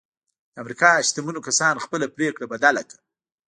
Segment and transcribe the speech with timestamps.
[0.53, 2.99] د امريکا شتمنو کسانو خپله پرېکړه بدله کړه.